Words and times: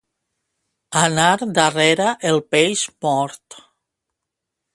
Anar 1.01 1.27
darrere 1.59 2.09
el 2.31 2.43
peix 2.57 2.87
mort. 3.09 3.61